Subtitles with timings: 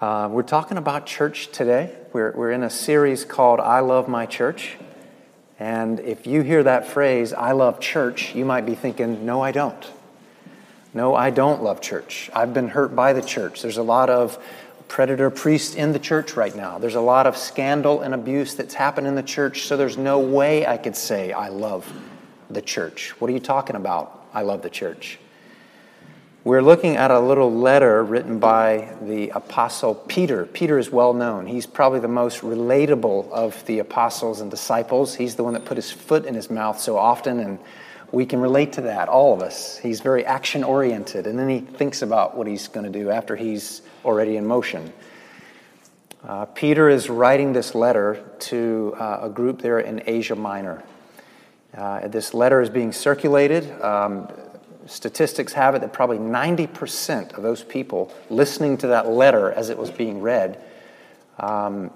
[0.00, 1.92] Uh, we're talking about church today.
[2.12, 4.76] We're, we're in a series called I Love My Church.
[5.58, 9.50] And if you hear that phrase, I love church, you might be thinking, no, I
[9.50, 9.90] don't.
[10.94, 12.30] No, I don't love church.
[12.32, 13.60] I've been hurt by the church.
[13.60, 14.38] There's a lot of
[14.86, 16.78] predator priests in the church right now.
[16.78, 20.20] There's a lot of scandal and abuse that's happened in the church, so there's no
[20.20, 21.92] way I could say I love
[22.48, 23.20] the church.
[23.20, 24.26] What are you talking about?
[24.32, 25.18] I love the church.
[26.48, 30.46] We're looking at a little letter written by the Apostle Peter.
[30.46, 31.46] Peter is well known.
[31.46, 35.14] He's probably the most relatable of the apostles and disciples.
[35.14, 37.58] He's the one that put his foot in his mouth so often, and
[38.12, 39.76] we can relate to that, all of us.
[39.76, 43.36] He's very action oriented, and then he thinks about what he's going to do after
[43.36, 44.90] he's already in motion.
[46.24, 50.82] Uh, Peter is writing this letter to uh, a group there in Asia Minor.
[51.76, 53.70] Uh, this letter is being circulated.
[53.82, 54.32] Um,
[54.88, 59.78] statistics have it that probably 90% of those people listening to that letter as it
[59.78, 60.62] was being read
[61.38, 61.90] um,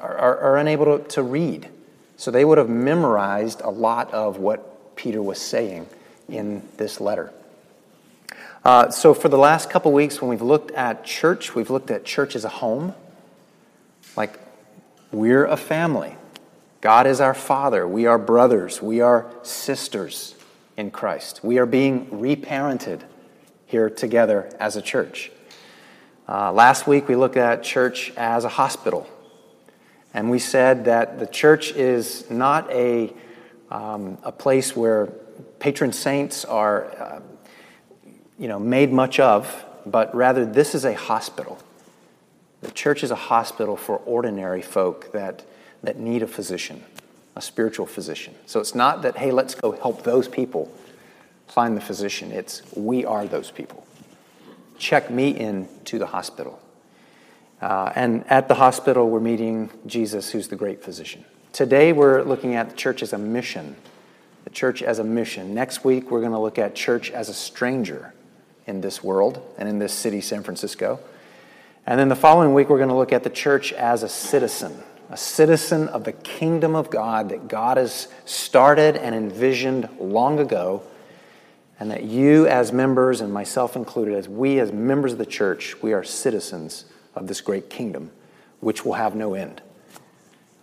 [0.00, 1.68] are, are, are, unable to, to read.
[2.16, 5.86] So they would have memorized a lot of what Peter was saying
[6.28, 7.32] in this letter.
[8.64, 12.04] Uh, so, for the last couple weeks, when we've looked at church, we've looked at
[12.04, 12.94] church as a home.
[14.16, 14.40] Like,
[15.12, 16.16] we're a family.
[16.80, 17.86] God is our Father.
[17.86, 18.82] We are brothers.
[18.82, 20.35] We are sisters
[20.76, 21.40] in Christ.
[21.42, 23.02] We are being reparented
[23.66, 25.30] here together as a church.
[26.28, 29.06] Uh, last week we looked at church as a hospital,
[30.12, 33.12] and we said that the church is not a,
[33.70, 35.06] um, a place where
[35.58, 37.20] patron saints are uh,
[38.38, 41.58] you know, made much of, but rather this is a hospital.
[42.60, 45.44] The church is a hospital for ordinary folk that,
[45.82, 46.82] that need a physician
[47.36, 48.34] a spiritual physician.
[48.46, 50.72] So it's not that, hey, let's go help those people
[51.46, 52.32] find the physician.
[52.32, 53.86] It's we are those people.
[54.78, 56.60] Check me in to the hospital.
[57.60, 61.24] Uh, and at the hospital, we're meeting Jesus, who's the great physician.
[61.52, 63.76] Today, we're looking at the church as a mission.
[64.44, 65.54] The church as a mission.
[65.54, 68.12] Next week, we're going to look at church as a stranger
[68.66, 71.00] in this world and in this city, San Francisco.
[71.86, 74.82] And then the following week, we're going to look at the church as a citizen
[75.10, 80.82] a citizen of the kingdom of God that God has started and envisioned long ago,
[81.78, 85.80] and that you, as members, and myself included, as we, as members of the church,
[85.82, 88.10] we are citizens of this great kingdom,
[88.60, 89.62] which will have no end.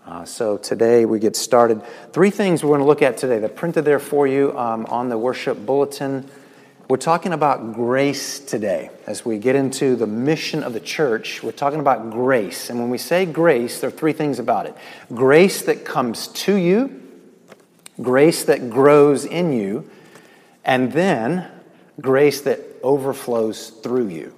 [0.06, 1.82] Uh, so today we get started.
[2.12, 3.40] Three things we're going to look at today.
[3.40, 6.30] They're printed there for you um, on the worship bulletin.
[6.90, 8.90] We're talking about grace today.
[9.08, 12.70] As we get into the mission of the church, we're talking about grace.
[12.70, 14.76] And when we say grace, there are three things about it
[15.14, 17.02] grace that comes to you,
[18.02, 19.90] grace that grows in you,
[20.66, 21.50] and then
[22.02, 24.34] grace that overflows through you.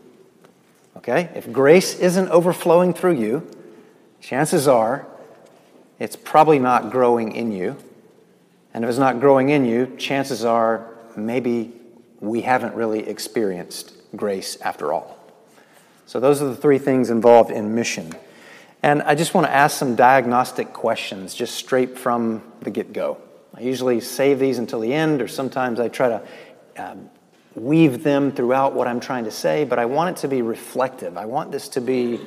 [0.97, 1.31] Okay?
[1.33, 3.49] If grace isn't overflowing through you,
[4.21, 5.07] chances are
[5.97, 7.75] it's probably not growing in you.
[8.71, 11.74] And if it's not growing in you, chances are maybe
[12.25, 15.17] we haven't really experienced grace after all.
[16.05, 18.13] So, those are the three things involved in mission.
[18.83, 23.17] And I just want to ask some diagnostic questions just straight from the get go.
[23.55, 26.21] I usually save these until the end, or sometimes I try to
[26.77, 27.09] um,
[27.55, 31.17] weave them throughout what I'm trying to say, but I want it to be reflective.
[31.17, 32.19] I want this to be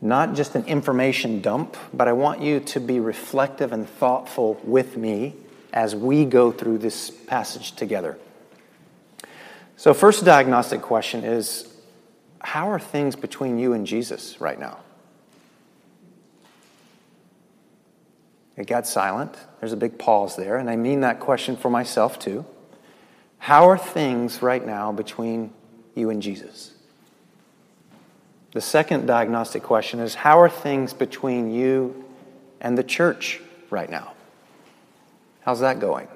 [0.00, 4.96] not just an information dump, but I want you to be reflective and thoughtful with
[4.96, 5.34] me
[5.72, 8.18] as we go through this passage together.
[9.80, 11.66] So, first diagnostic question is
[12.38, 14.80] how are things between you and Jesus right now?
[18.58, 19.34] It got silent.
[19.58, 22.44] There's a big pause there, and I mean that question for myself too.
[23.38, 25.50] How are things right now between
[25.94, 26.74] you and Jesus?
[28.52, 32.04] The second diagnostic question is How are things between you
[32.60, 34.12] and the church right now?
[35.40, 36.08] How's that going?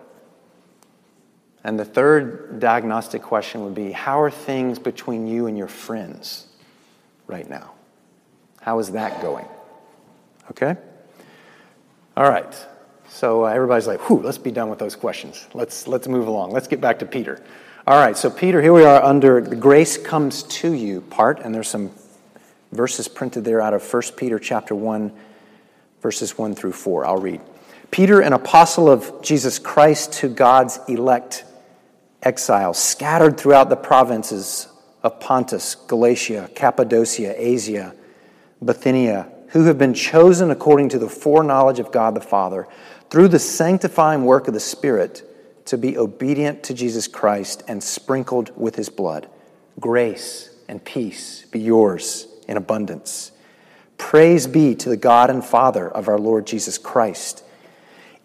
[1.64, 6.46] And the third diagnostic question would be How are things between you and your friends
[7.26, 7.72] right now?
[8.60, 9.46] How is that going?
[10.50, 10.76] Okay?
[12.16, 12.54] All right.
[13.08, 15.46] So uh, everybody's like, whew, let's be done with those questions.
[15.54, 16.52] Let's, let's move along.
[16.52, 17.42] Let's get back to Peter.
[17.86, 21.54] All right, so Peter, here we are under the grace comes to you part, and
[21.54, 21.90] there's some
[22.72, 25.12] verses printed there out of 1 Peter chapter 1,
[26.00, 27.04] verses 1 through 4.
[27.04, 27.42] I'll read.
[27.90, 31.44] Peter, an apostle of Jesus Christ to God's elect
[32.24, 34.68] exiles scattered throughout the provinces
[35.02, 37.94] of Pontus, Galatia, Cappadocia, Asia,
[38.64, 42.66] Bithynia, who have been chosen according to the foreknowledge of God the Father,
[43.10, 45.22] through the sanctifying work of the Spirit,
[45.66, 49.28] to be obedient to Jesus Christ and sprinkled with his blood.
[49.78, 53.32] Grace and peace be yours in abundance.
[53.96, 57.44] Praise be to the God and Father of our Lord Jesus Christ.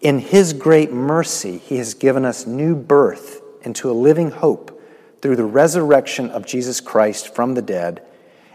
[0.00, 4.80] In his great mercy, he has given us new birth into a living hope
[5.20, 8.02] through the resurrection of Jesus Christ from the dead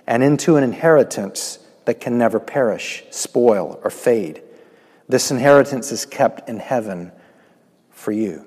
[0.07, 4.41] and into an inheritance that can never perish, spoil, or fade.
[5.07, 7.11] This inheritance is kept in heaven
[7.91, 8.45] for you.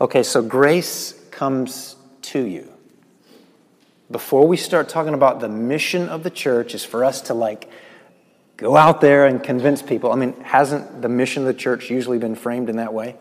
[0.00, 2.70] Okay, so grace comes to you.
[4.10, 7.70] Before we start talking about the mission of the church, is for us to like
[8.56, 10.12] go out there and convince people.
[10.12, 13.16] I mean, hasn't the mission of the church usually been framed in that way?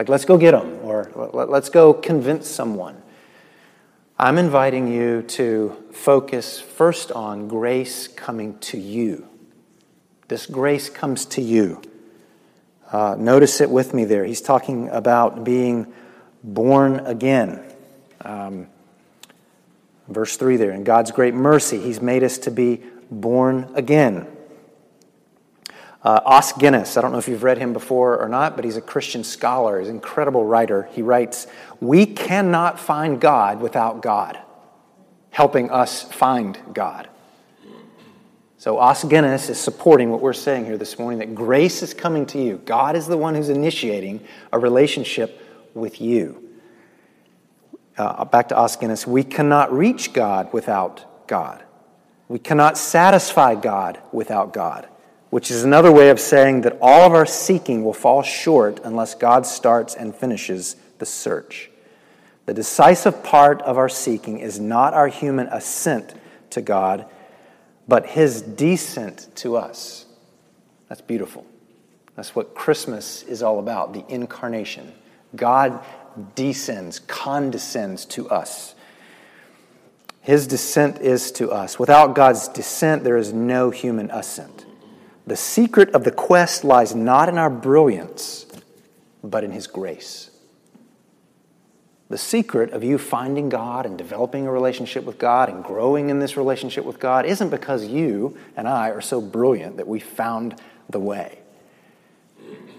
[0.00, 3.02] Like, let's go get them, or let's go convince someone.
[4.18, 9.28] I'm inviting you to focus first on grace coming to you.
[10.28, 11.82] This grace comes to you.
[12.90, 14.24] Uh, notice it with me there.
[14.24, 15.92] He's talking about being
[16.42, 17.62] born again.
[18.22, 18.68] Um,
[20.08, 20.70] verse 3 there.
[20.70, 22.80] In God's great mercy, He's made us to be
[23.10, 24.26] born again.
[26.02, 28.78] Uh, Os Guinness, I don't know if you've read him before or not, but he's
[28.78, 29.78] a Christian scholar.
[29.78, 30.88] He's an incredible writer.
[30.92, 31.46] He writes,
[31.80, 34.38] We cannot find God without God
[35.30, 37.08] helping us find God.
[38.58, 42.26] So Os Guinness is supporting what we're saying here this morning that grace is coming
[42.26, 42.60] to you.
[42.64, 44.20] God is the one who's initiating
[44.52, 45.40] a relationship
[45.72, 46.46] with you.
[47.96, 51.62] Uh, back to Os Guinness, we cannot reach God without God.
[52.28, 54.88] We cannot satisfy God without God
[55.30, 59.14] which is another way of saying that all of our seeking will fall short unless
[59.14, 61.70] God starts and finishes the search.
[62.46, 66.14] The decisive part of our seeking is not our human ascent
[66.50, 67.06] to God,
[67.86, 70.06] but His descent to us.
[70.88, 71.46] That's beautiful.
[72.16, 74.92] That's what Christmas is all about the incarnation.
[75.36, 75.80] God
[76.34, 78.74] descends, condescends to us.
[80.20, 81.78] His descent is to us.
[81.78, 84.66] Without God's descent, there is no human ascent.
[85.26, 88.46] The secret of the quest lies not in our brilliance,
[89.22, 90.30] but in His grace.
[92.08, 96.18] The secret of you finding God and developing a relationship with God and growing in
[96.18, 100.56] this relationship with God isn't because you and I are so brilliant that we found
[100.88, 101.38] the way.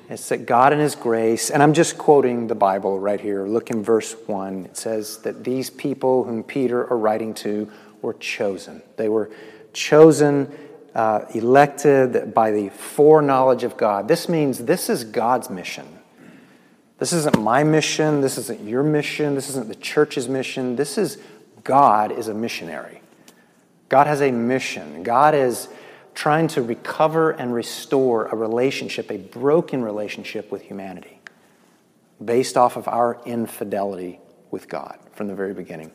[0.10, 3.48] It's that God in His grace, and I'm just quoting the Bible right here.
[3.48, 4.66] Look in verse 1.
[4.66, 7.72] It says that these people whom Peter are writing to
[8.02, 8.82] were chosen.
[8.98, 9.30] They were
[9.72, 10.52] chosen
[10.96, 14.08] uh, elected by the foreknowledge of God.
[14.08, 15.88] This means this is God's mission.
[16.98, 18.22] This isn't my mission.
[18.22, 19.36] This isn't your mission.
[19.36, 20.76] This isn't the church's mission.
[20.76, 21.18] This is
[21.64, 23.02] God is a missionary.
[23.90, 25.04] God has a mission.
[25.04, 25.68] God is
[26.14, 31.20] trying to recover and restore a relationship, a broken relationship with humanity,
[32.24, 34.20] based off of our infidelity
[34.52, 35.92] with God from the very beginning.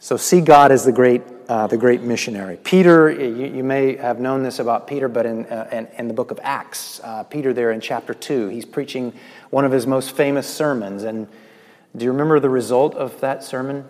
[0.00, 2.56] So see God as the great, uh, the great missionary.
[2.62, 6.14] Peter, you, you, may have known this about Peter, but in, uh, in, in, the
[6.14, 9.12] book of Acts, uh, Peter there in chapter 2, he's preaching
[9.50, 11.02] one of his most famous sermons.
[11.02, 11.26] And
[11.96, 13.82] do you remember the result of that sermon?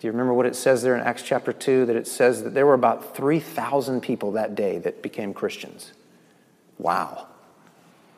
[0.00, 1.86] Do you remember what it says there in Acts chapter 2?
[1.86, 5.92] That it says that there were about 3,000 people that day that became Christians.
[6.78, 7.28] Wow.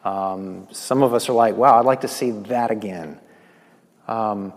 [0.04, 3.20] Um, some of us are like, wow, I'd like to see that again.
[4.08, 4.54] Um,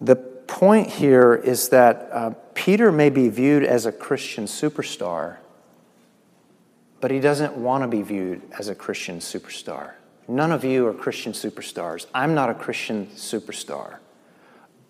[0.00, 5.36] the point here is that uh, Peter may be viewed as a Christian superstar,
[7.00, 9.92] but he doesn't want to be viewed as a Christian superstar.
[10.26, 12.06] None of you are Christian superstars.
[12.12, 13.98] I'm not a Christian superstar.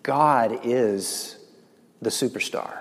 [0.01, 1.37] God is
[2.01, 2.79] the superstar.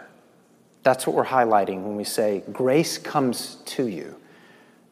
[0.82, 4.16] That's what we're highlighting when we say grace comes to you.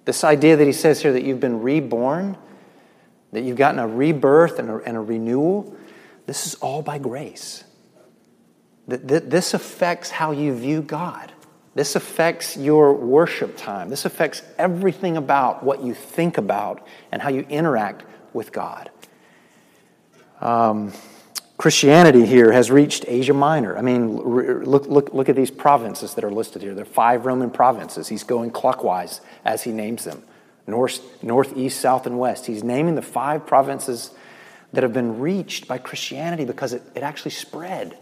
[0.05, 2.37] This idea that he says here that you've been reborn,
[3.33, 5.75] that you've gotten a rebirth and a, and a renewal,
[6.27, 7.65] this is all by grace.
[8.89, 11.33] This affects how you view God.
[11.75, 13.91] This affects your worship time.
[13.91, 18.91] This affects everything about what you think about and how you interact with God.
[20.41, 20.93] Um,
[21.59, 23.77] Christianity here has reached Asia Minor.
[23.77, 26.75] I mean, look, look, look at these provinces that are listed here.
[26.75, 28.09] There are five Roman provinces.
[28.09, 30.23] He's going clockwise as he names them
[30.67, 32.47] north, north, east, south, and west.
[32.47, 34.13] He's naming the five provinces
[34.73, 37.97] that have been reached by Christianity because it, it actually spread.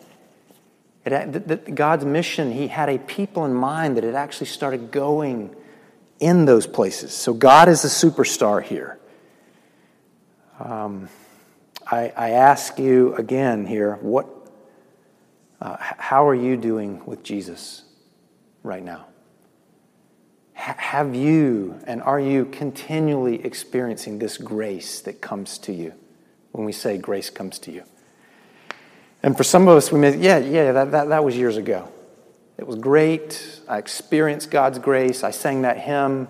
[1.13, 5.55] It, God's mission, He had a people in mind that it actually started going
[6.19, 7.13] in those places.
[7.13, 8.99] So God is the superstar here.
[10.59, 11.09] Um,
[11.87, 14.27] I, I, ask you again here, what,
[15.61, 17.85] uh, how are you doing with Jesus
[18.63, 19.07] right now?
[20.57, 25.93] H- have you and are you continually experiencing this grace that comes to you
[26.53, 27.85] when we say grace comes to you?
[29.27, 31.89] And for some of us, we may, yeah, yeah, that, that, that was years ago.
[32.59, 33.61] It was great.
[33.67, 35.25] I experienced God's grace.
[35.25, 36.29] I sang that hymn,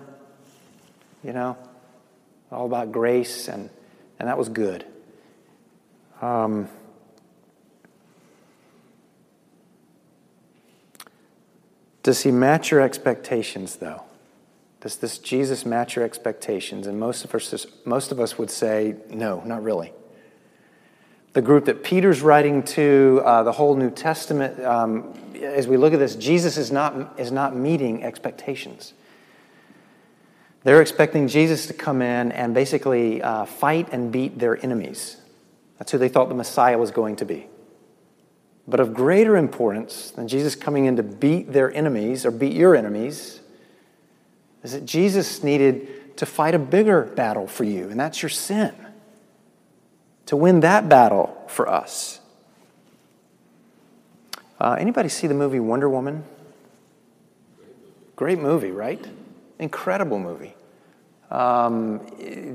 [1.23, 1.55] you know,
[2.51, 3.69] all about grace, and,
[4.17, 4.83] and that was good.
[6.23, 6.69] Um,
[12.01, 14.01] does he match your expectations, though?
[14.81, 16.87] Does this Jesus match your expectations?
[16.87, 19.93] And most of us, most of us would say, no, not really
[21.33, 25.93] the group that Peter's writing to, uh, the whole New Testament, um, as we look
[25.93, 28.93] at this, Jesus is not, is not meeting expectations.
[30.63, 35.17] They're expecting Jesus to come in and basically uh, fight and beat their enemies.
[35.77, 37.47] That's who they thought the Messiah was going to be.
[38.67, 42.75] But of greater importance than Jesus coming in to beat their enemies or beat your
[42.75, 43.39] enemies
[44.63, 48.73] is that Jesus needed to fight a bigger battle for you, and that's your sin
[50.27, 52.19] to win that battle for us.
[54.59, 56.23] Uh, anybody see the movie Wonder Woman?
[58.15, 59.05] Great movie, right?
[59.59, 60.53] Incredible movie.
[61.29, 61.99] Um,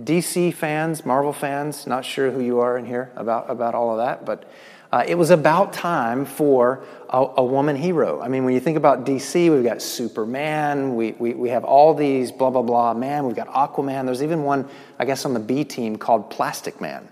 [0.05, 3.99] DC fans, Marvel fans, not sure who you are in here about, about all of
[3.99, 4.50] that, but
[4.91, 8.21] uh, it was about time for a, a, woman hero.
[8.21, 11.95] I mean, when you think about DC, we've got Superman, we, we, we have all
[11.95, 14.07] these blah, blah, blah man, we've got Aquaman.
[14.07, 17.09] There's even one, I guess, on the B team called Plastic Man.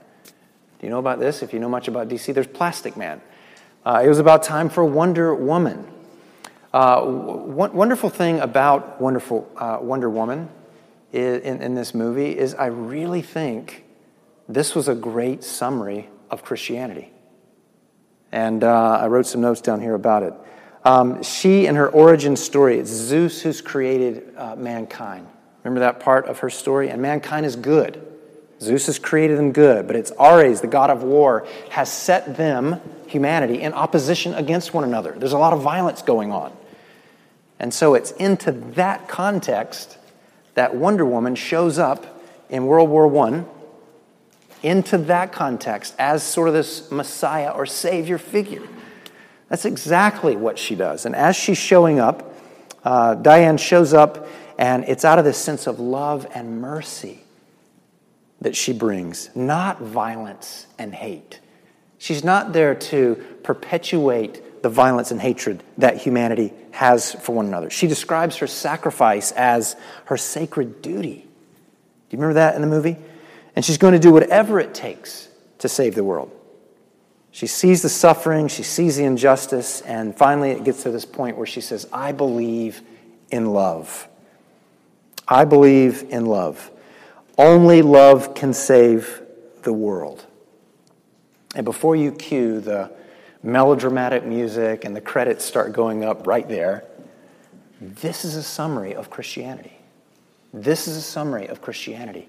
[0.81, 1.43] Do you know about this?
[1.43, 3.21] If you know much about DC, there's Plastic Man.
[3.85, 5.87] Uh, it was about time for Wonder Woman.
[6.73, 10.49] Uh, w- wonderful thing about wonderful uh, Wonder Woman
[11.13, 13.85] is, in, in this movie is I really think
[14.49, 17.13] this was a great summary of Christianity.
[18.33, 20.33] And uh, I wrote some notes down here about it.
[20.83, 25.27] Um, she and her origin story, it's Zeus who's created uh, mankind.
[25.63, 26.89] Remember that part of her story?
[26.89, 28.10] And mankind is good.
[28.61, 32.81] Zeus has created them good, but it's Ares, the god of war, has set them,
[33.07, 35.15] humanity, in opposition against one another.
[35.17, 36.53] There's a lot of violence going on.
[37.59, 39.97] And so it's into that context
[40.55, 43.45] that Wonder Woman shows up in World War I,
[44.63, 48.67] into that context as sort of this Messiah or Savior figure.
[49.49, 51.07] That's exactly what she does.
[51.07, 52.35] And as she's showing up,
[52.85, 54.27] uh, Diane shows up,
[54.59, 57.25] and it's out of this sense of love and mercy
[58.41, 61.41] that she brings, not violence and hate.
[61.99, 67.71] She's not there to perpetuate the violence and hatred that humanity has for one another.
[67.71, 71.27] She describes her sacrifice as her sacred duty.
[72.11, 72.97] Do you remember that in the movie?
[73.55, 75.29] And she's going to do whatever it takes
[75.59, 76.31] to save the world.
[77.33, 81.37] She sees the suffering, she sees the injustice, and finally it gets to this point
[81.37, 82.83] where she says, I believe
[83.31, 84.09] in love.
[85.29, 86.71] I believe in love.
[87.39, 89.23] Only love can save
[89.63, 90.27] the world.
[91.55, 92.93] And before you cue the
[93.43, 96.85] melodramatic music and the credits start going up right there,
[97.81, 99.77] this is a summary of Christianity.
[100.53, 102.29] This is a summary of Christianity.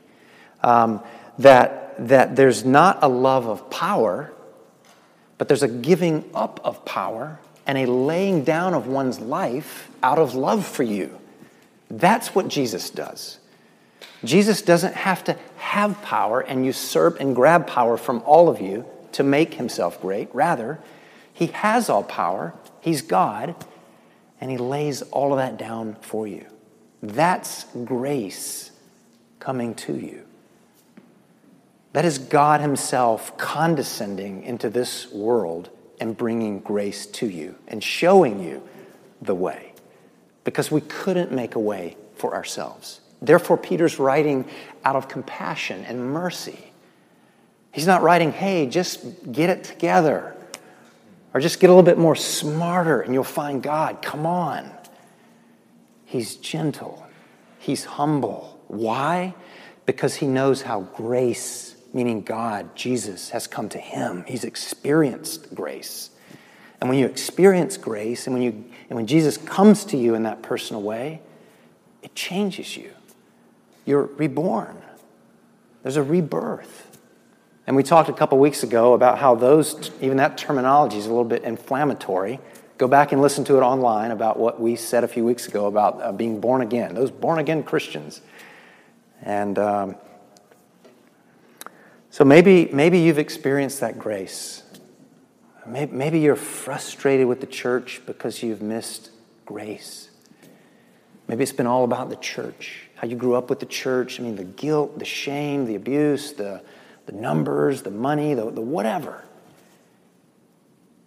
[0.63, 1.01] Um,
[1.39, 4.31] that, that there's not a love of power,
[5.37, 10.19] but there's a giving up of power and a laying down of one's life out
[10.19, 11.19] of love for you.
[11.89, 13.39] That's what Jesus does.
[14.23, 18.85] Jesus doesn't have to have power and usurp and grab power from all of you
[19.13, 20.33] to make himself great.
[20.33, 20.79] Rather,
[21.33, 23.55] he has all power, he's God,
[24.39, 26.45] and he lays all of that down for you.
[27.01, 28.71] That's grace
[29.39, 30.25] coming to you.
[31.93, 38.41] That is God Himself condescending into this world and bringing grace to you and showing
[38.41, 38.63] you
[39.21, 39.73] the way
[40.43, 43.01] because we couldn't make a way for ourselves.
[43.21, 44.45] Therefore, Peter's writing
[44.83, 46.71] out of compassion and mercy.
[47.71, 50.35] He's not writing, hey, just get it together,
[51.33, 54.01] or just get a little bit more smarter and you'll find God.
[54.01, 54.71] Come on.
[56.05, 57.05] He's gentle,
[57.59, 58.59] he's humble.
[58.67, 59.33] Why?
[59.85, 64.25] Because he knows how grace, meaning God, Jesus, has come to him.
[64.27, 66.09] He's experienced grace.
[66.79, 68.51] And when you experience grace and when, you,
[68.89, 71.21] and when Jesus comes to you in that personal way,
[72.01, 72.91] it changes you.
[73.85, 74.81] You're reborn.
[75.83, 76.99] There's a rebirth.
[77.67, 81.09] And we talked a couple weeks ago about how those, even that terminology is a
[81.09, 82.39] little bit inflammatory.
[82.77, 85.67] Go back and listen to it online about what we said a few weeks ago
[85.67, 88.21] about uh, being born again, those born again Christians.
[89.21, 89.95] And um,
[92.09, 94.63] so maybe, maybe you've experienced that grace.
[95.65, 99.11] Maybe, maybe you're frustrated with the church because you've missed
[99.45, 100.09] grace.
[101.27, 104.19] Maybe it's been all about the church how you grew up with the church.
[104.19, 106.61] I mean, the guilt, the shame, the abuse, the,
[107.07, 109.23] the numbers, the money, the, the whatever.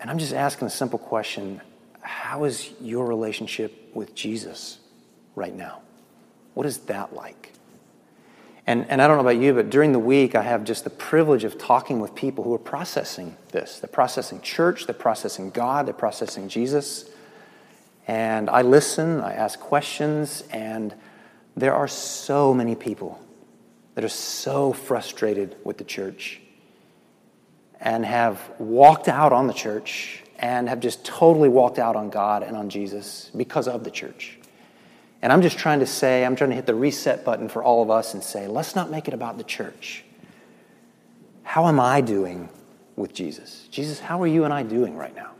[0.00, 1.60] And I'm just asking a simple question
[2.00, 4.78] how is your relationship with Jesus
[5.36, 5.82] right now?
[6.54, 7.52] What is that like?
[8.66, 10.90] And, and I don't know about you, but during the week, I have just the
[10.90, 13.78] privilege of talking with people who are processing this.
[13.78, 17.08] They're processing church, they're processing God, they're processing Jesus.
[18.08, 20.92] And I listen, I ask questions, and
[21.56, 23.20] there are so many people
[23.94, 26.40] that are so frustrated with the church
[27.80, 32.42] and have walked out on the church and have just totally walked out on God
[32.42, 34.38] and on Jesus because of the church.
[35.22, 37.82] And I'm just trying to say, I'm trying to hit the reset button for all
[37.82, 40.04] of us and say, let's not make it about the church.
[41.44, 42.48] How am I doing
[42.96, 43.68] with Jesus?
[43.70, 45.30] Jesus, how are you and I doing right now?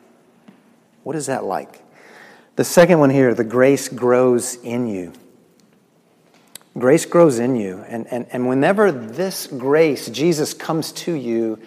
[1.03, 1.83] What is that like?
[2.57, 5.13] The second one here, the grace grows in you.
[6.77, 7.85] Grace grows in you.
[7.89, 11.61] And, and, and whenever this grace, Jesus, comes to you,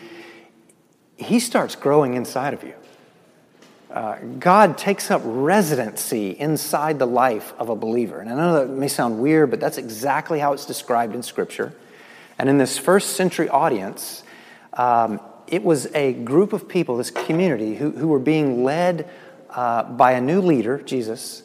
[1.15, 2.73] he starts growing inside of you.
[3.89, 8.19] Uh, God takes up residency inside the life of a believer.
[8.19, 11.73] And I know that may sound weird, but that's exactly how it's described in Scripture.
[12.37, 14.23] And in this first century audience,
[14.73, 19.09] um, it was a group of people, this community, who, who were being led
[19.49, 21.43] uh, by a new leader, Jesus.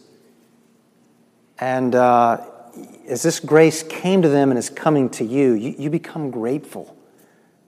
[1.59, 2.45] And uh,
[3.09, 6.97] as this grace came to them and is coming to you, you, you become grateful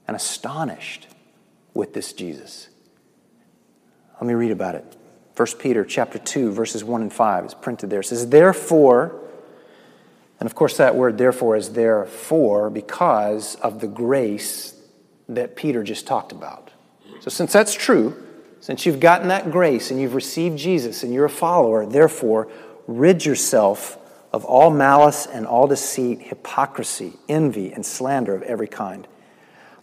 [0.07, 1.07] and astonished
[1.73, 2.69] with this Jesus.
[4.15, 4.97] Let me read about it.
[5.35, 7.99] 1 Peter chapter 2 verses 1 and 5 is printed there.
[7.99, 9.21] It says therefore
[10.39, 14.73] and of course that word therefore is therefore because of the grace
[15.29, 16.71] that Peter just talked about.
[17.19, 18.21] So since that's true,
[18.59, 22.47] since you've gotten that grace and you've received Jesus and you're a follower, therefore
[22.87, 23.97] rid yourself
[24.35, 29.07] of all malice and all deceit, hypocrisy, envy and slander of every kind.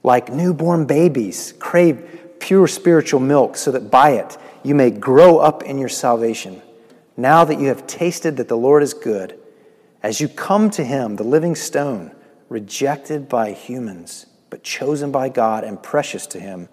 [0.02, 5.62] Like newborn babies, crave pure spiritual milk, so that by it you may grow up
[5.62, 6.60] in your salvation.
[7.16, 9.38] Now that you have tasted that the Lord is good,
[10.02, 12.14] as you come to him, the living stone,
[12.50, 16.68] rejected by humans, but chosen by God and precious to him,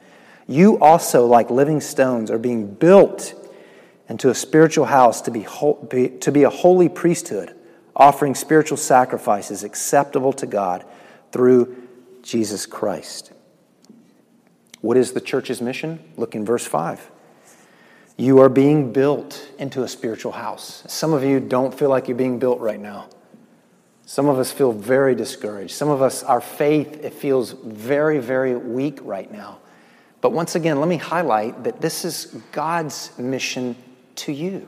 [0.47, 3.35] you also, like living stones, are being built
[4.09, 5.45] into a spiritual house to be,
[6.19, 7.55] to be a holy priesthood,
[7.99, 10.85] offering spiritual sacrifices acceptable to God
[11.31, 11.75] through
[12.23, 13.33] Jesus Christ.
[14.81, 15.99] What is the church's mission?
[16.15, 17.12] Look in verse 5.
[18.17, 20.83] You are being built into a spiritual house.
[20.88, 23.09] Some of you don't feel like you're being built right now.
[24.05, 25.71] Some of us feel very discouraged.
[25.71, 29.59] Some of us, our faith, it feels very, very weak right now.
[30.21, 33.75] But once again, let me highlight that this is God's mission
[34.15, 34.67] to you.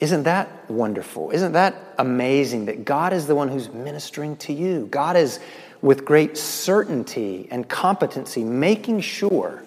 [0.00, 1.30] Isn't that wonderful?
[1.30, 4.86] Isn't that amazing that God is the one who's ministering to you?
[4.90, 5.38] God is
[5.82, 9.62] with great certainty and competency, making sure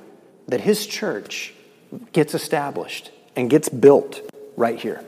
[0.47, 1.53] that his church
[2.11, 4.21] gets established and gets built
[4.57, 5.03] right here.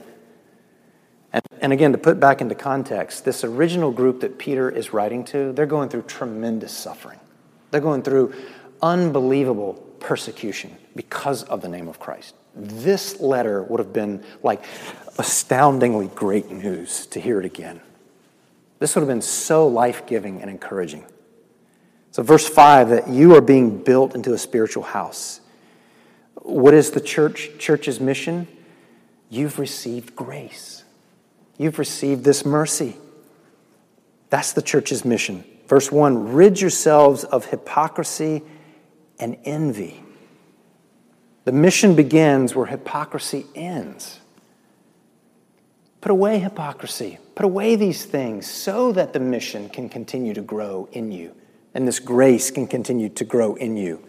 [1.33, 5.23] And, and again, to put back into context, this original group that Peter is writing
[5.25, 7.19] to, they're going through tremendous suffering.
[7.71, 8.33] They're going through
[8.81, 12.35] unbelievable persecution because of the name of Christ.
[12.55, 14.63] This letter would have been like
[15.17, 17.81] astoundingly great news to hear it again.
[18.79, 21.05] This would have been so life giving and encouraging.
[22.11, 25.41] So, verse 5 that you are being built into a spiritual house.
[26.35, 28.47] What is the church church's mission?
[29.29, 30.83] You've received grace.
[31.57, 32.95] You've received this mercy.
[34.29, 35.43] That's the church's mission.
[35.67, 38.43] Verse 1 rid yourselves of hypocrisy
[39.19, 40.04] and envy.
[41.45, 44.19] The mission begins where hypocrisy ends.
[46.01, 47.19] Put away hypocrisy.
[47.35, 51.33] Put away these things so that the mission can continue to grow in you
[51.75, 54.01] and this grace can continue to grow in you.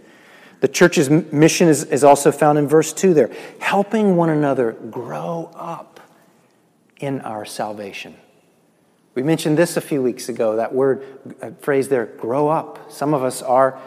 [0.61, 5.51] The church's mission is, is also found in verse 2 there helping one another grow
[5.55, 6.01] up
[6.99, 8.17] in our salvation.
[9.15, 11.05] We mentioned this a few weeks ago, that word,
[11.43, 12.91] uh, phrase there, grow up.
[12.91, 13.79] Some of us are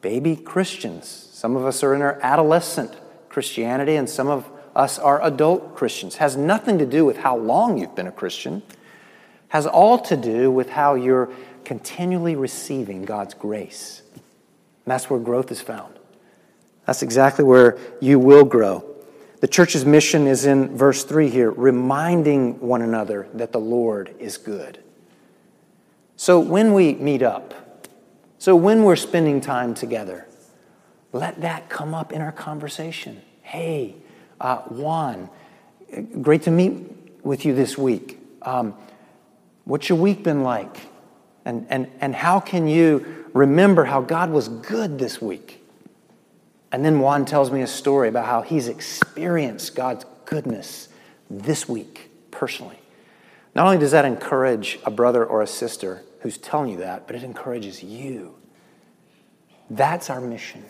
[0.00, 1.23] baby Christians.
[1.44, 2.96] Some of us are in our adolescent
[3.28, 6.16] Christianity, and some of us are adult Christians.
[6.16, 8.62] Has nothing to do with how long you've been a Christian,
[9.48, 11.30] has all to do with how you're
[11.62, 14.00] continually receiving God's grace.
[14.14, 14.22] And
[14.86, 15.98] that's where growth is found.
[16.86, 18.82] That's exactly where you will grow.
[19.40, 24.38] The church's mission is in verse 3 here, reminding one another that the Lord is
[24.38, 24.82] good.
[26.16, 27.52] So when we meet up,
[28.38, 30.26] so when we're spending time together,
[31.14, 33.22] let that come up in our conversation.
[33.42, 33.94] Hey,
[34.40, 35.30] uh, Juan,
[36.20, 36.90] great to meet
[37.22, 38.18] with you this week.
[38.42, 38.74] Um,
[39.64, 40.76] what's your week been like?
[41.44, 45.64] And, and, and how can you remember how God was good this week?
[46.72, 50.88] And then Juan tells me a story about how he's experienced God's goodness
[51.30, 52.80] this week personally.
[53.54, 57.14] Not only does that encourage a brother or a sister who's telling you that, but
[57.14, 58.34] it encourages you.
[59.70, 60.64] That's our mission,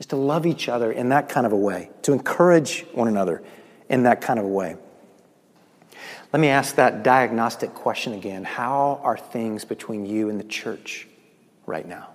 [0.00, 3.42] is to love each other in that kind of a way, to encourage one another
[3.88, 4.74] in that kind of a way.
[6.32, 8.44] Let me ask that diagnostic question again.
[8.44, 11.06] How are things between you and the church
[11.66, 12.08] right now?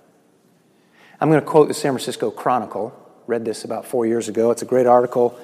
[1.20, 2.94] I'm going to quote the San Francisco Chronicle.
[3.26, 4.50] Read this about four years ago.
[4.50, 5.38] It's a great article,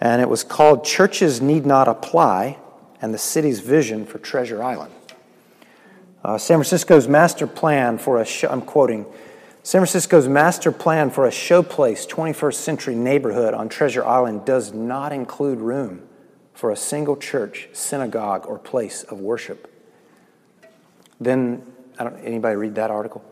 [0.00, 2.58] and it was called Churches Need Not Apply
[3.00, 4.92] and the City's Vision for Treasure Island.
[6.24, 9.04] Uh, San Francisco's master plan for a show, I'm quoting,
[9.64, 15.12] San Francisco's master plan for a showplace 21st century neighborhood on Treasure Island does not
[15.12, 16.02] include room
[16.52, 19.72] for a single church, synagogue, or place of worship.
[21.20, 21.64] Then,
[21.96, 23.24] I don't, anybody read that article?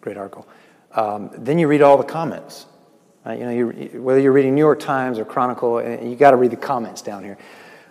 [0.00, 0.46] Great article.
[0.92, 2.66] Um, then you read all the comments.
[3.26, 6.36] You know, you, whether you're reading New York Times or Chronicle, uh, you got to
[6.36, 7.36] read the comments down here.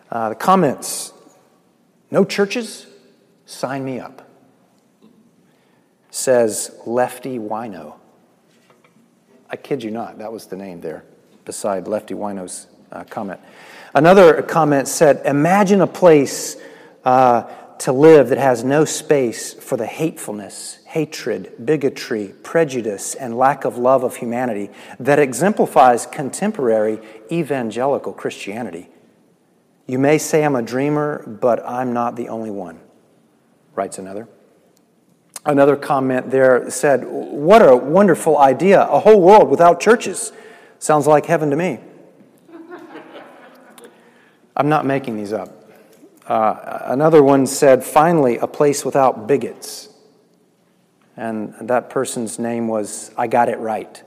[0.09, 1.13] Uh, the comments:
[2.09, 2.87] No churches,
[3.45, 4.26] sign me up.
[6.17, 7.93] Says Lefty Wino.
[9.51, 11.03] I kid you not, that was the name there,
[11.45, 13.39] beside Lefty Wino's uh, comment.
[13.93, 16.57] Another comment said, Imagine a place
[17.05, 17.43] uh,
[17.77, 23.77] to live that has no space for the hatefulness, hatred, bigotry, prejudice, and lack of
[23.77, 26.99] love of humanity that exemplifies contemporary
[27.31, 28.89] evangelical Christianity.
[29.85, 32.79] You may say I'm a dreamer, but I'm not the only one,
[33.75, 34.27] writes another.
[35.47, 40.33] Another comment there said, What a wonderful idea, a whole world without churches.
[40.77, 41.79] Sounds like heaven to me.
[44.57, 45.49] I'm not making these up.
[46.27, 49.87] Uh, another one said, finally, a place without bigots.
[51.15, 54.03] And that person's name was I Got It Right.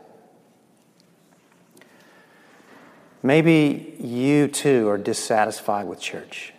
[3.23, 6.53] Maybe you too are dissatisfied with church.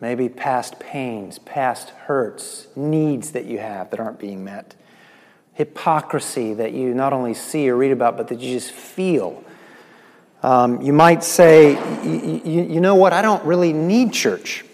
[0.00, 4.74] Maybe past pains, past hurts, needs that you have that aren't being met,
[5.54, 9.42] hypocrisy that you not only see or read about, but that you just feel
[10.42, 11.72] um, you might say,
[12.04, 14.64] you know what, I don't really need church.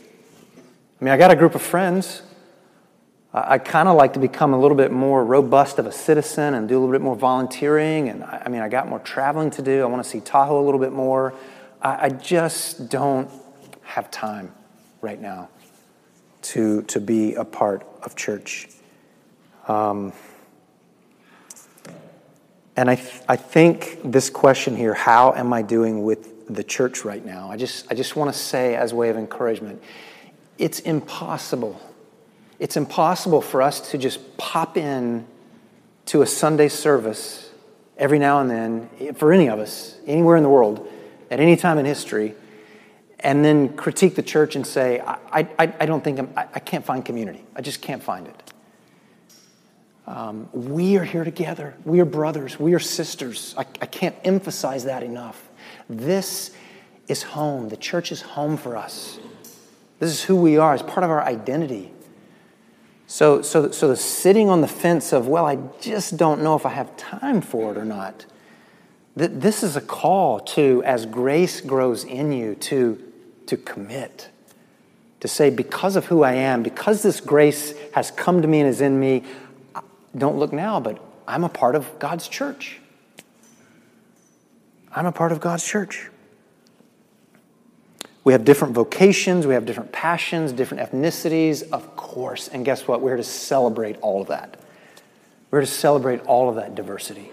[1.01, 2.21] I mean, I got a group of friends.
[3.33, 6.55] I, I kind of like to become a little bit more robust of a citizen
[6.55, 8.09] and do a little bit more volunteering.
[8.09, 9.83] And I, I mean, I got more traveling to do.
[9.83, 11.33] I want to see Tahoe a little bit more.
[11.81, 13.31] I, I just don't
[13.83, 14.53] have time
[15.03, 15.49] right now
[16.43, 18.69] to, to be a part of church.
[19.69, 20.13] Um,
[22.77, 27.05] and I, th- I think this question here, how am I doing with the church
[27.05, 27.51] right now?
[27.51, 29.83] I just, I just want to say, as a way of encouragement,
[30.57, 31.81] it's impossible.
[32.59, 35.27] It's impossible for us to just pop in
[36.07, 37.51] to a Sunday service
[37.99, 40.89] every now and then, for any of us, anywhere in the world,
[41.31, 42.35] at any time in history,
[43.23, 46.59] and then critique the church and say, I, I, I don't think I'm, I, I
[46.59, 47.45] can't find community.
[47.55, 48.53] I just can't find it.
[50.07, 51.75] Um, we are here together.
[51.85, 52.59] We are brothers.
[52.59, 53.55] We are sisters.
[53.57, 55.49] I, I can't emphasize that enough.
[55.89, 56.51] This
[57.07, 57.69] is home.
[57.69, 59.19] The church is home for us.
[60.01, 60.75] This is who we are.
[60.75, 61.93] It's part of our identity.
[63.07, 66.67] So, so, so the sitting on the fence of, well, I just don't know if
[66.67, 68.27] I have time for it or not.
[69.15, 73.12] That This is a call to, as grace grows in you, to,
[73.53, 74.31] to commit.
[75.21, 78.69] To say, because of who I am, because this grace has come to me and
[78.69, 79.25] is in me,
[80.17, 82.81] don't look now, but I'm a part of God's church.
[84.91, 86.09] I'm a part of God's church.
[88.25, 92.49] We have different vocations, we have different passions, different ethnicities, of course.
[92.49, 93.03] And guess what?
[93.03, 94.59] We're to celebrate all of that.
[95.51, 97.31] We're to celebrate all of that diversity.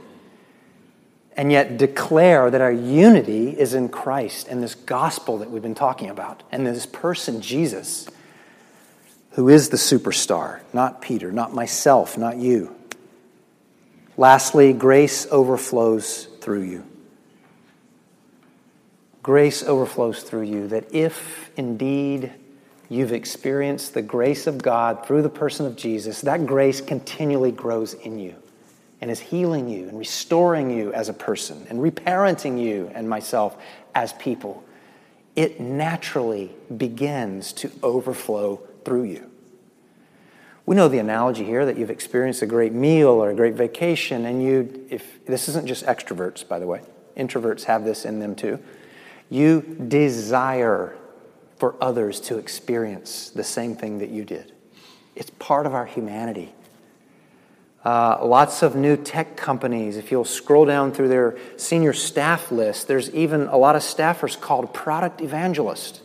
[1.40, 5.74] And yet declare that our unity is in Christ and this gospel that we've been
[5.74, 8.10] talking about, and this person, Jesus
[9.32, 12.76] who is the superstar, not Peter, not myself, not you.
[14.18, 16.86] Lastly, grace overflows through you.
[19.24, 22.34] Grace overflows through you, that if indeed
[22.90, 27.94] you've experienced the grace of God through the person of Jesus, that grace continually grows
[27.94, 28.36] in you
[29.02, 33.58] and is healing you and restoring you as a person and reparenting you and myself
[33.96, 34.64] as people.
[35.36, 39.30] It naturally begins to overflow through you.
[40.66, 44.26] We know the analogy here that you've experienced a great meal or a great vacation,
[44.26, 46.82] and you, if this isn't just extroverts, by the way,
[47.18, 48.60] introverts have this in them too.
[49.32, 50.96] You desire
[51.58, 54.54] for others to experience the same thing that you did.
[55.16, 56.54] It's part of our humanity.
[57.84, 59.96] Uh, lots of new tech companies.
[59.96, 64.40] If you'll scroll down through their senior staff list, there's even a lot of staffers
[64.40, 66.02] called product evangelist.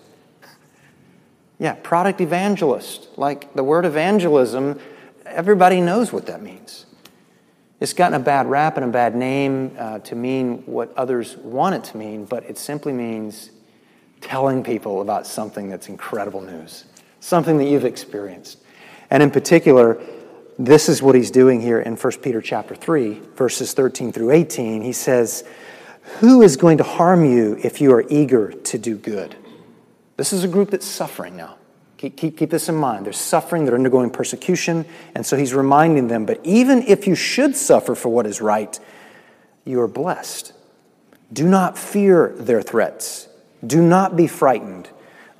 [1.58, 3.08] Yeah, product evangelist.
[3.16, 4.78] Like the word evangelism,
[5.26, 6.87] everybody knows what that means.
[7.80, 11.74] It's gotten a bad rap and a bad name uh, to mean what others want
[11.74, 13.50] it to mean, but it simply means
[14.20, 16.84] telling people about something that's incredible news,
[17.20, 18.58] something that you've experienced.
[19.10, 20.00] And in particular,
[20.58, 24.82] this is what he's doing here in 1 Peter chapter 3, verses 13 through 18.
[24.82, 25.44] He says,
[26.20, 29.36] Who is going to harm you if you are eager to do good?
[30.16, 31.56] This is a group that's suffering now.
[31.96, 33.06] Keep, keep, keep this in mind.
[33.06, 37.56] They're suffering, they're undergoing persecution, and so he's reminding them, but even if you should
[37.56, 38.78] suffer for what is right,
[39.64, 40.52] you are blessed.
[41.32, 43.28] Do not fear their threats.
[43.66, 44.90] Do not be frightened,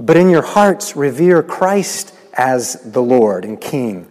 [0.01, 4.11] but in your hearts revere Christ as the Lord and King.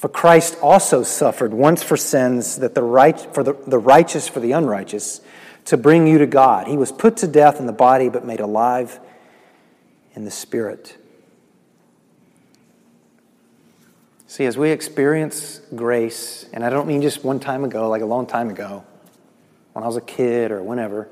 [0.00, 4.40] For Christ also suffered once for sins, that the right, for the, the righteous for
[4.40, 5.20] the unrighteous,
[5.66, 6.68] to bring you to God.
[6.68, 8.98] He was put to death in the body, but made alive
[10.14, 10.96] in the spirit.
[14.26, 18.06] See, as we experience grace, and I don't mean just one time ago, like a
[18.06, 18.82] long time ago,
[19.74, 21.10] when I was a kid or whenever,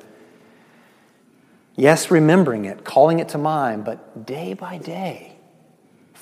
[1.77, 5.38] Yes, remembering it, calling it to mind, but day by day,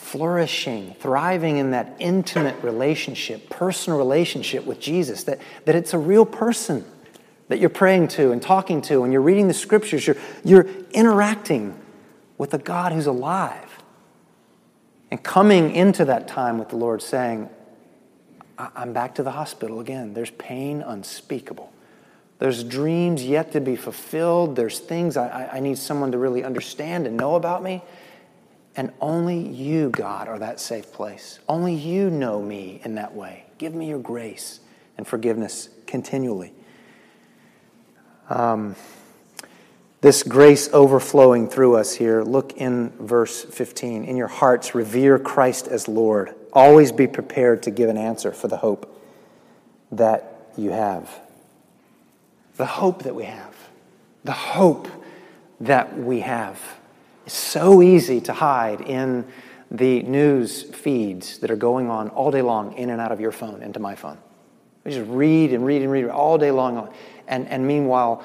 [0.07, 6.25] flourishing, thriving in that intimate relationship, personal relationship with Jesus, that, that it's a real
[6.25, 6.85] person
[7.49, 11.77] that you're praying to and talking to, and you're reading the scriptures, you're, you're interacting
[12.39, 13.83] with a God who's alive.
[15.11, 17.49] And coming into that time with the Lord saying,
[18.59, 20.15] I'm back to the hospital again.
[20.15, 21.73] There's pain unspeakable.
[22.39, 24.55] There's dreams yet to be fulfilled.
[24.55, 27.83] There's things I, I need someone to really understand and know about me.
[28.77, 31.39] And only you, God, are that safe place.
[31.49, 33.45] Only you know me in that way.
[33.59, 34.61] Give me your grace
[34.99, 36.53] and forgiveness continually.
[38.29, 38.77] Um,
[40.03, 44.05] this grace overflowing through us here, look in verse 15.
[44.05, 46.35] In your hearts, revere Christ as Lord.
[46.53, 48.93] Always be prepared to give an answer for the hope
[49.91, 51.11] that you have
[52.57, 53.55] the hope that we have.
[54.25, 54.89] The hope
[55.61, 56.61] that we have.
[57.27, 59.27] It's so easy to hide in
[59.71, 63.33] the news feeds that are going on all day long in and out of your
[63.33, 64.19] phone into my phone.
[64.85, 66.89] We just read and read and read all day long,
[67.27, 68.25] and, and meanwhile,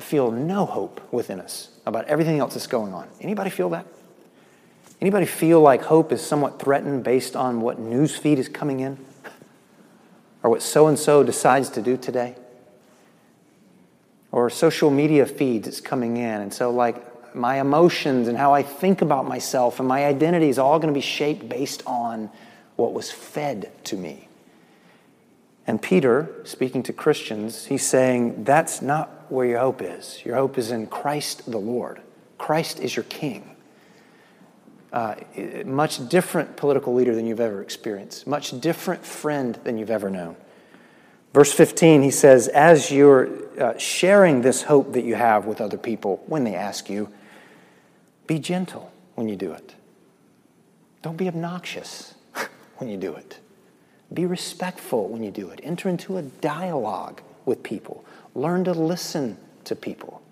[0.00, 3.08] feel no hope within us about everything else that's going on.
[3.20, 3.86] Anybody feel that?
[5.00, 8.98] Anybody feel like hope is somewhat threatened based on what news feed is coming in?
[10.42, 12.34] Or what so and so decides to do today?
[14.36, 16.42] or social media feeds that's coming in.
[16.42, 20.58] And so, like, my emotions and how I think about myself and my identity is
[20.58, 22.30] all going to be shaped based on
[22.76, 24.28] what was fed to me.
[25.66, 30.24] And Peter, speaking to Christians, he's saying that's not where your hope is.
[30.24, 32.00] Your hope is in Christ the Lord.
[32.38, 33.56] Christ is your king.
[34.92, 35.16] Uh,
[35.64, 40.36] much different political leader than you've ever experienced, much different friend than you've ever known.
[41.34, 43.28] Verse 15, he says, As you're
[43.60, 47.12] uh, sharing this hope that you have with other people when they ask you,
[48.26, 49.74] be gentle when you do it.
[51.02, 52.14] Don't be obnoxious
[52.78, 53.38] when you do it.
[54.12, 55.60] Be respectful when you do it.
[55.62, 58.04] Enter into a dialogue with people.
[58.34, 60.22] Learn to listen to people.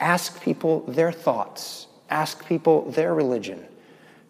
[0.00, 1.86] Ask people their thoughts.
[2.10, 3.64] Ask people their religion.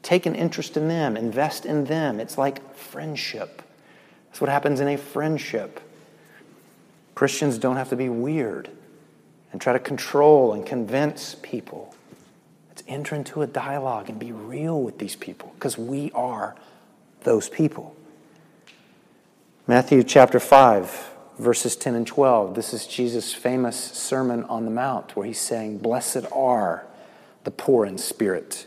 [0.02, 1.16] Take an interest in them.
[1.16, 2.20] Invest in them.
[2.20, 3.62] It's like friendship.
[4.28, 5.80] That's what happens in a friendship.
[7.14, 8.70] Christians don't have to be weird
[9.52, 11.94] and try to control and convince people.
[12.92, 16.54] Enter into a dialogue and be real with these people because we are
[17.22, 17.96] those people.
[19.66, 22.54] Matthew chapter 5, verses 10 and 12.
[22.54, 26.84] This is Jesus' famous Sermon on the Mount where he's saying, Blessed are
[27.44, 28.66] the poor in spirit.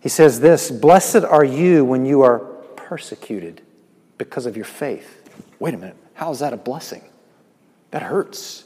[0.00, 2.40] He says this Blessed are you when you are
[2.74, 3.62] persecuted
[4.18, 5.30] because of your faith.
[5.60, 7.04] Wait a minute, how is that a blessing?
[7.92, 8.64] That hurts.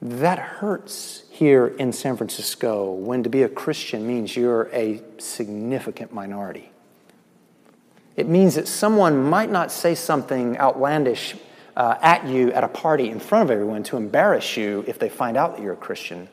[0.00, 6.12] That hurts here in San Francisco when to be a Christian means you're a significant
[6.12, 6.70] minority.
[8.16, 11.36] It means that someone might not say something outlandish
[11.76, 15.08] uh, at you at a party in front of everyone to embarrass you if they
[15.08, 16.28] find out that you're a Christian.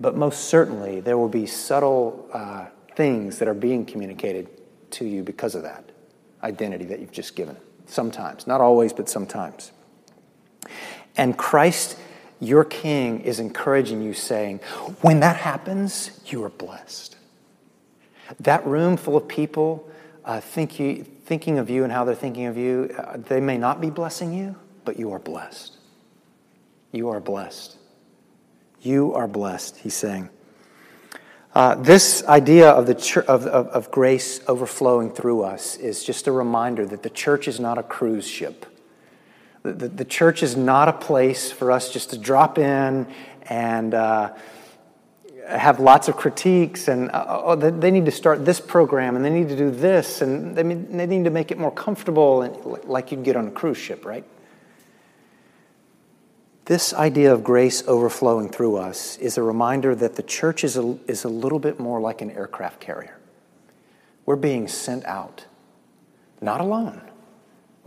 [0.00, 4.48] But most certainly, there will be subtle uh, things that are being communicated
[4.92, 5.84] to you because of that
[6.42, 7.56] identity that you've just given.
[7.86, 9.72] Sometimes, not always, but sometimes.
[11.16, 11.96] And Christ,
[12.40, 14.58] your King, is encouraging you, saying,
[15.00, 17.16] when that happens, you are blessed.
[18.40, 19.90] That room full of people
[20.24, 23.58] uh, think you, thinking of you and how they're thinking of you, uh, they may
[23.58, 25.76] not be blessing you, but you are blessed.
[26.92, 27.76] You are blessed.
[28.80, 30.30] You are blessed, he's saying.
[31.54, 36.32] Uh, this idea of, the of, of, of grace overflowing through us is just a
[36.32, 38.66] reminder that the church is not a cruise ship.
[39.62, 43.06] The, the, the church is not a place for us just to drop in
[43.42, 44.34] and uh,
[45.48, 49.30] have lots of critiques and uh, oh, they need to start this program and they
[49.30, 53.10] need to do this and they, they need to make it more comfortable and, like
[53.10, 54.24] you'd get on a cruise ship, right?
[56.66, 60.98] This idea of grace overflowing through us is a reminder that the church is a,
[61.06, 63.16] is a little bit more like an aircraft carrier.
[64.26, 65.46] We're being sent out,
[66.42, 67.07] not alone.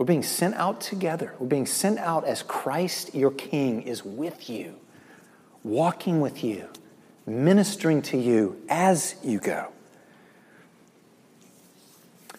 [0.02, 1.32] We're being sent out together.
[1.38, 4.74] We're being sent out as Christ, your King, is with you,
[5.62, 6.68] walking with you,
[7.24, 9.68] ministering to you as you go.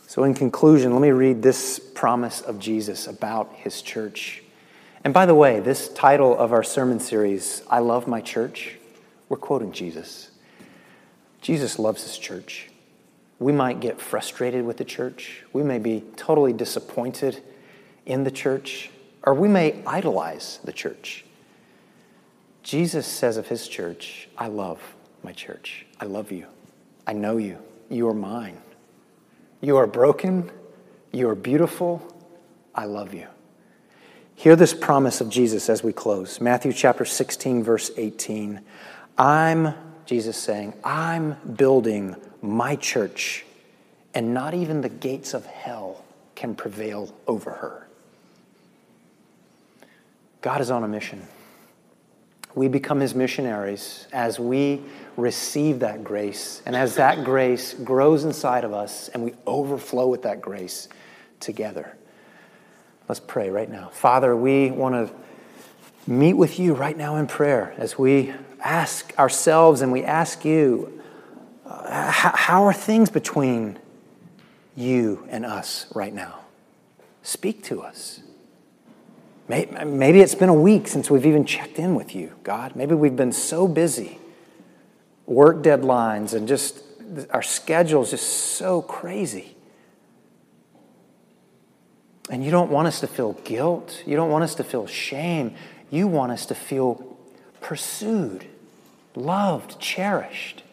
[0.08, 4.44] So, in conclusion, let me read this promise of Jesus about his church.
[5.06, 8.76] And by the way, this title of our sermon series, I Love My Church,
[9.30, 10.32] we're quoting Jesus.
[11.40, 12.72] Jesus loves his church.
[13.40, 15.44] We might get frustrated with the church.
[15.54, 17.42] We may be totally disappointed
[18.06, 18.90] in the church,
[19.24, 21.26] or we may idolize the church.
[22.64, 24.80] Jesus says of his church, I love
[25.24, 25.86] my church.
[26.00, 26.48] I love you.
[27.06, 27.58] I know you.
[27.90, 28.58] You are mine.
[29.62, 30.50] You are broken.
[31.12, 32.02] You are beautiful.
[32.74, 33.28] I love you.
[34.36, 36.42] Hear this promise of Jesus as we close.
[36.42, 38.62] Matthew chapter 16, verse 18.
[39.18, 39.74] I'm,
[40.06, 43.46] Jesus saying, I'm building my church,
[44.14, 46.04] and not even the gates of hell
[46.36, 47.88] can prevail over her.
[50.44, 51.26] God is on a mission.
[52.54, 54.82] We become his missionaries as we
[55.16, 60.24] receive that grace, and as that grace grows inside of us, and we overflow with
[60.24, 60.90] that grace
[61.40, 61.96] together.
[63.08, 63.90] Let's pray right now.
[63.94, 65.16] Father, we want to
[66.06, 71.02] meet with you right now in prayer as we ask ourselves and we ask you
[71.66, 73.80] uh, how are things between
[74.76, 76.42] you and us right now?
[77.22, 78.20] Speak to us.
[79.48, 82.76] Maybe it's been a week since we've even checked in with you, God.
[82.76, 84.20] Maybe we've been so busy,
[85.26, 86.82] work deadlines, and just
[87.30, 89.56] our schedule's just so crazy.
[92.30, 94.02] And you don't want us to feel guilt.
[94.06, 95.56] You don't want us to feel shame.
[95.90, 97.18] You want us to feel
[97.60, 98.46] pursued,
[99.14, 100.64] loved, cherished.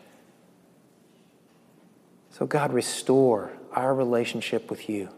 [2.30, 5.08] So, God, restore our relationship with you.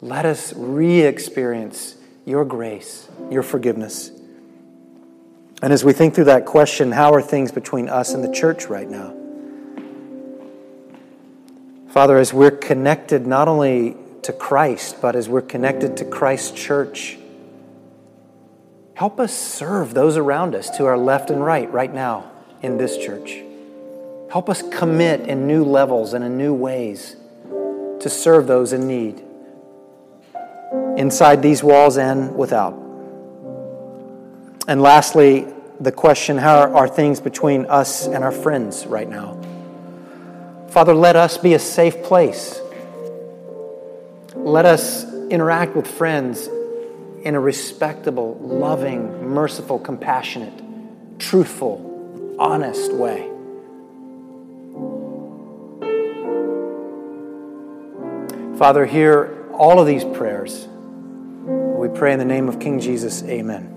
[0.00, 1.95] Let us re experience
[2.26, 4.10] your grace, your forgiveness.
[5.62, 8.66] And as we think through that question, how are things between us and the church
[8.66, 9.14] right now?
[11.88, 17.16] Father, as we're connected not only to Christ, but as we're connected to Christ's church,
[18.92, 22.98] help us serve those around us to our left and right right now in this
[22.98, 23.42] church.
[24.30, 27.16] Help us commit in new levels and in new ways
[28.00, 29.22] to serve those in need,
[30.96, 32.72] inside these walls and without.
[34.68, 35.46] And lastly,
[35.80, 39.40] the question how are things between us and our friends right now?
[40.70, 42.60] Father, let us be a safe place
[44.36, 46.46] let us interact with friends
[47.22, 50.52] in a respectable, loving, merciful, compassionate,
[51.18, 53.28] truthful, honest way.
[58.56, 60.68] Father, hear all of these prayers.
[60.68, 63.22] We pray in the name of King Jesus.
[63.24, 63.75] Amen.